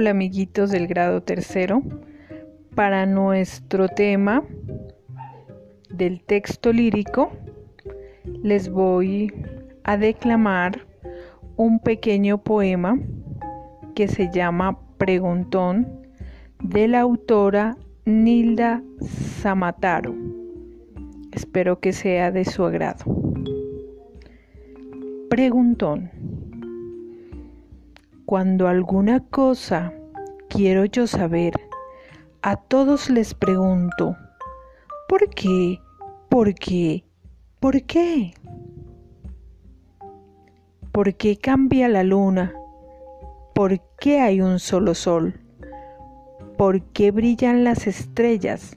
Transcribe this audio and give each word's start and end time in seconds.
Hola 0.00 0.10
amiguitos 0.10 0.70
del 0.70 0.86
grado 0.86 1.24
tercero. 1.24 1.82
Para 2.76 3.04
nuestro 3.04 3.88
tema 3.88 4.44
del 5.90 6.22
texto 6.22 6.72
lírico 6.72 7.32
les 8.44 8.70
voy 8.70 9.34
a 9.82 9.96
declamar 9.96 10.86
un 11.56 11.80
pequeño 11.80 12.38
poema 12.38 12.96
que 13.96 14.06
se 14.06 14.30
llama 14.32 14.78
Preguntón 14.98 16.06
de 16.62 16.86
la 16.86 17.00
autora 17.00 17.76
Nilda 18.04 18.84
Samataro. 19.00 20.14
Espero 21.32 21.80
que 21.80 21.92
sea 21.92 22.30
de 22.30 22.44
su 22.44 22.64
agrado. 22.64 23.04
Preguntón. 25.28 26.37
Cuando 28.28 28.68
alguna 28.68 29.20
cosa 29.20 29.94
quiero 30.50 30.84
yo 30.84 31.06
saber, 31.06 31.54
a 32.42 32.56
todos 32.56 33.08
les 33.08 33.32
pregunto, 33.32 34.18
¿por 35.08 35.30
qué? 35.30 35.80
¿Por 36.28 36.52
qué? 36.54 37.06
¿Por 37.58 37.82
qué? 37.84 38.34
¿Por 40.92 41.14
qué 41.14 41.38
cambia 41.38 41.88
la 41.88 42.04
luna? 42.04 42.52
¿Por 43.54 43.80
qué 43.98 44.20
hay 44.20 44.42
un 44.42 44.58
solo 44.58 44.94
sol? 44.94 45.40
¿Por 46.58 46.82
qué 46.82 47.12
brillan 47.12 47.64
las 47.64 47.86
estrellas? 47.86 48.76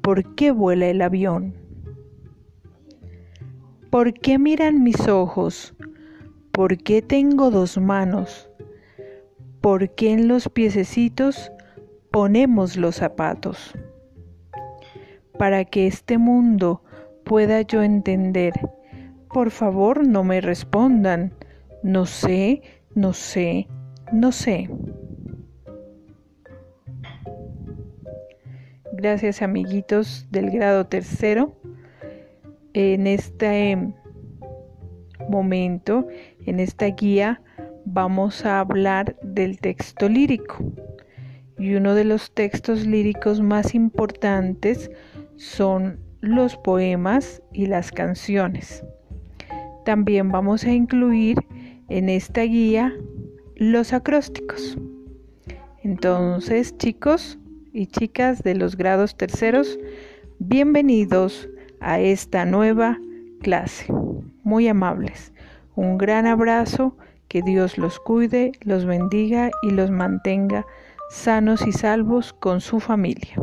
¿Por 0.00 0.36
qué 0.36 0.52
vuela 0.52 0.86
el 0.86 1.02
avión? 1.02 1.56
¿Por 3.90 4.14
qué 4.14 4.38
miran 4.38 4.84
mis 4.84 5.08
ojos? 5.08 5.74
¿Por 6.54 6.78
qué 6.78 7.02
tengo 7.02 7.50
dos 7.50 7.78
manos? 7.78 8.48
¿Por 9.60 9.90
qué 9.96 10.12
en 10.12 10.28
los 10.28 10.48
piececitos 10.48 11.50
ponemos 12.12 12.76
los 12.76 12.94
zapatos? 12.94 13.74
Para 15.36 15.64
que 15.64 15.88
este 15.88 16.16
mundo 16.16 16.84
pueda 17.24 17.62
yo 17.62 17.82
entender, 17.82 18.52
por 19.32 19.50
favor 19.50 20.06
no 20.06 20.22
me 20.22 20.40
respondan, 20.40 21.32
no 21.82 22.06
sé, 22.06 22.62
no 22.94 23.14
sé, 23.14 23.66
no 24.12 24.30
sé. 24.30 24.70
Gracias 28.92 29.42
amiguitos 29.42 30.28
del 30.30 30.52
grado 30.52 30.86
tercero. 30.86 31.56
En 32.74 33.08
este 33.08 33.92
momento 35.28 36.06
en 36.46 36.60
esta 36.60 36.86
guía 36.86 37.40
vamos 37.84 38.44
a 38.44 38.60
hablar 38.60 39.16
del 39.22 39.58
texto 39.58 40.08
lírico 40.08 40.56
y 41.58 41.74
uno 41.74 41.94
de 41.94 42.04
los 42.04 42.32
textos 42.32 42.86
líricos 42.86 43.40
más 43.40 43.74
importantes 43.74 44.90
son 45.36 45.98
los 46.20 46.56
poemas 46.56 47.42
y 47.52 47.66
las 47.66 47.92
canciones. 47.92 48.84
También 49.84 50.30
vamos 50.30 50.64
a 50.64 50.72
incluir 50.72 51.36
en 51.88 52.08
esta 52.08 52.42
guía 52.42 52.92
los 53.56 53.92
acrósticos. 53.92 54.78
Entonces, 55.82 56.76
chicos 56.78 57.38
y 57.72 57.86
chicas 57.86 58.42
de 58.42 58.54
los 58.54 58.76
grados 58.76 59.16
terceros, 59.16 59.78
bienvenidos 60.38 61.48
a 61.80 62.00
esta 62.00 62.46
nueva 62.46 62.98
clase. 63.42 63.86
Muy 64.44 64.68
amables. 64.68 65.32
Un 65.74 65.98
gran 65.98 66.26
abrazo, 66.26 66.96
que 67.28 67.42
Dios 67.42 67.78
los 67.78 67.98
cuide, 67.98 68.52
los 68.60 68.84
bendiga 68.84 69.50
y 69.62 69.70
los 69.70 69.90
mantenga 69.90 70.66
sanos 71.10 71.66
y 71.66 71.72
salvos 71.72 72.32
con 72.32 72.60
su 72.60 72.78
familia. 72.78 73.34